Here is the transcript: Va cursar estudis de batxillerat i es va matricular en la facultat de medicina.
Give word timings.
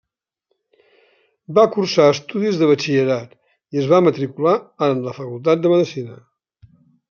Va 1.57 1.65
cursar 1.75 2.07
estudis 2.15 2.57
de 2.63 2.71
batxillerat 2.71 3.37
i 3.77 3.83
es 3.85 3.93
va 3.95 4.03
matricular 4.09 4.57
en 4.89 5.07
la 5.07 5.17
facultat 5.23 5.63
de 5.67 5.77
medicina. 5.77 6.21